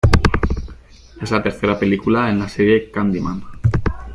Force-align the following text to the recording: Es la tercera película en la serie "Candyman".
Es 1.21 1.29
la 1.29 1.43
tercera 1.43 1.77
película 1.77 2.27
en 2.31 2.39
la 2.39 2.49
serie 2.49 2.89
"Candyman". 2.89 3.43